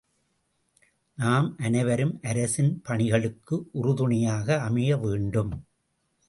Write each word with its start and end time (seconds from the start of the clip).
நாம் 1.17 1.57
அனைவரும் 1.57 2.13
அரசின் 2.21 2.71
பணிகளுக்கு 2.83 3.57
உறுதுணையாக 3.71 4.59
அமைய 4.61 4.97
வேண்டும். 4.97 5.53